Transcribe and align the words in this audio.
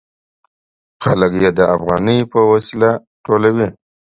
خلک 1.03 1.31
یې 1.43 1.49
د 1.59 1.59
افغانیو 1.75 2.29
په 2.31 2.39
وسیله 2.51 2.91
ټولوي. 3.25 3.67